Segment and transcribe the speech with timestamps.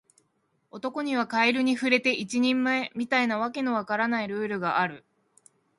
[0.71, 5.05] 男にはカエルに触れて一人前、みたいな訳の分からないルールがある